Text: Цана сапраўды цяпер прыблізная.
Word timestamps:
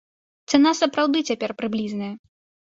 Цана 0.53 0.71
сапраўды 0.79 1.19
цяпер 1.29 1.53
прыблізная. 1.61 2.11